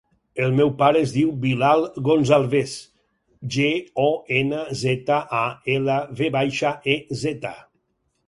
[0.43, 2.71] El meu pare es diu Bilal Gonzalvez:
[3.55, 3.67] ge,
[4.03, 4.07] o,
[4.39, 5.45] ena, zeta, a,
[5.77, 7.53] ela, ve baixa, e, zeta.